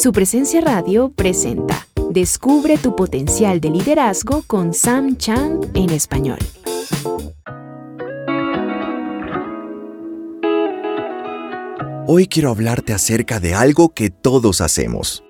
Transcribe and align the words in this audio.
Su 0.00 0.12
presencia 0.12 0.60
radio 0.60 1.08
presenta 1.08 1.88
Descubre 2.10 2.78
tu 2.78 2.94
potencial 2.94 3.60
de 3.60 3.70
liderazgo 3.70 4.44
con 4.46 4.72
Sam 4.72 5.16
Chand 5.16 5.76
en 5.76 5.90
español. 5.90 6.38
Hoy 12.06 12.28
quiero 12.28 12.50
hablarte 12.50 12.92
acerca 12.92 13.40
de 13.40 13.54
algo 13.54 13.88
que 13.88 14.10
todos 14.10 14.60
hacemos. 14.60 15.24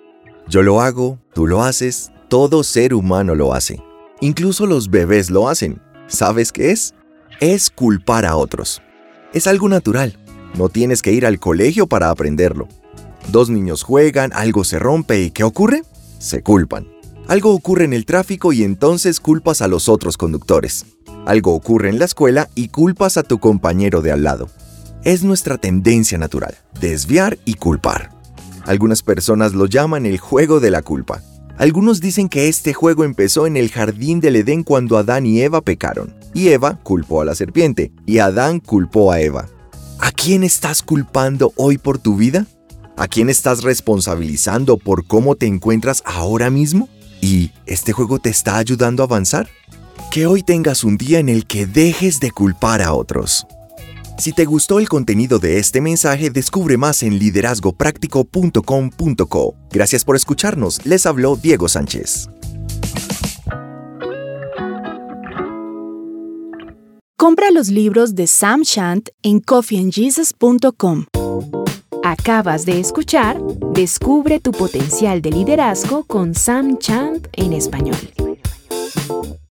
Yo 0.48 0.62
lo 0.62 0.82
hago, 0.82 1.18
tú 1.32 1.46
lo 1.46 1.62
haces, 1.62 2.12
todo 2.28 2.62
ser 2.62 2.92
humano 2.92 3.34
lo 3.34 3.54
hace. 3.54 3.82
Incluso 4.20 4.66
los 4.66 4.90
bebés 4.90 5.30
lo 5.30 5.48
hacen. 5.48 5.80
¿Sabes 6.08 6.52
qué 6.52 6.72
es? 6.72 6.94
Es 7.40 7.70
culpar 7.70 8.26
a 8.26 8.36
otros. 8.36 8.82
Es 9.32 9.46
algo 9.46 9.70
natural. 9.70 10.18
No 10.58 10.68
tienes 10.68 11.00
que 11.00 11.12
ir 11.12 11.24
al 11.24 11.40
colegio 11.40 11.86
para 11.86 12.10
aprenderlo. 12.10 12.68
Dos 13.30 13.50
niños 13.50 13.82
juegan, 13.82 14.32
algo 14.34 14.64
se 14.64 14.78
rompe 14.78 15.20
y 15.20 15.30
¿qué 15.30 15.44
ocurre? 15.44 15.82
Se 16.18 16.42
culpan. 16.42 16.88
Algo 17.26 17.52
ocurre 17.52 17.84
en 17.84 17.92
el 17.92 18.06
tráfico 18.06 18.54
y 18.54 18.62
entonces 18.62 19.20
culpas 19.20 19.60
a 19.60 19.68
los 19.68 19.90
otros 19.90 20.16
conductores. 20.16 20.86
Algo 21.26 21.52
ocurre 21.52 21.90
en 21.90 21.98
la 21.98 22.06
escuela 22.06 22.48
y 22.54 22.68
culpas 22.68 23.18
a 23.18 23.22
tu 23.22 23.38
compañero 23.38 24.00
de 24.00 24.12
al 24.12 24.22
lado. 24.22 24.48
Es 25.04 25.24
nuestra 25.24 25.58
tendencia 25.58 26.16
natural, 26.16 26.56
desviar 26.80 27.38
y 27.44 27.54
culpar. 27.54 28.10
Algunas 28.64 29.02
personas 29.02 29.52
lo 29.52 29.66
llaman 29.66 30.06
el 30.06 30.18
juego 30.18 30.58
de 30.58 30.70
la 30.70 30.80
culpa. 30.80 31.22
Algunos 31.58 32.00
dicen 32.00 32.30
que 32.30 32.48
este 32.48 32.72
juego 32.72 33.04
empezó 33.04 33.46
en 33.46 33.58
el 33.58 33.70
jardín 33.70 34.20
del 34.20 34.36
Edén 34.36 34.62
cuando 34.62 34.96
Adán 34.96 35.26
y 35.26 35.42
Eva 35.42 35.60
pecaron, 35.60 36.14
y 36.32 36.48
Eva 36.48 36.78
culpó 36.82 37.20
a 37.20 37.24
la 37.26 37.34
serpiente, 37.34 37.92
y 38.06 38.18
Adán 38.18 38.60
culpó 38.60 39.12
a 39.12 39.20
Eva. 39.20 39.48
¿A 39.98 40.12
quién 40.12 40.44
estás 40.44 40.82
culpando 40.82 41.52
hoy 41.56 41.76
por 41.76 41.98
tu 41.98 42.16
vida? 42.16 42.46
¿A 42.98 43.06
quién 43.06 43.30
estás 43.30 43.62
responsabilizando 43.62 44.76
por 44.76 45.06
cómo 45.06 45.36
te 45.36 45.46
encuentras 45.46 46.02
ahora 46.04 46.50
mismo? 46.50 46.88
¿Y 47.20 47.52
este 47.64 47.92
juego 47.92 48.18
te 48.18 48.28
está 48.28 48.56
ayudando 48.56 49.04
a 49.04 49.06
avanzar? 49.06 49.48
Que 50.10 50.26
hoy 50.26 50.42
tengas 50.42 50.82
un 50.82 50.98
día 50.98 51.20
en 51.20 51.28
el 51.28 51.46
que 51.46 51.66
dejes 51.66 52.18
de 52.18 52.32
culpar 52.32 52.82
a 52.82 52.92
otros. 52.92 53.46
Si 54.18 54.32
te 54.32 54.46
gustó 54.46 54.80
el 54.80 54.88
contenido 54.88 55.38
de 55.38 55.60
este 55.60 55.80
mensaje, 55.80 56.30
descubre 56.30 56.76
más 56.76 57.04
en 57.04 57.20
liderazgopráctico.com.co. 57.20 59.54
Gracias 59.70 60.04
por 60.04 60.16
escucharnos. 60.16 60.84
Les 60.84 61.06
habló 61.06 61.36
Diego 61.36 61.68
Sánchez. 61.68 62.28
Compra 67.16 67.52
los 67.52 67.68
libros 67.68 68.16
de 68.16 68.26
Sam 68.26 68.62
Shant 68.62 69.10
en 69.22 69.38
coffeeandjesus.com. 69.38 71.04
Acabas 72.10 72.64
de 72.64 72.80
escuchar 72.80 73.38
Descubre 73.74 74.40
tu 74.40 74.52
potencial 74.52 75.20
de 75.20 75.30
liderazgo 75.30 76.04
con 76.04 76.34
Sam 76.34 76.78
Chant 76.78 77.28
en 77.34 77.52
español. 77.52 77.98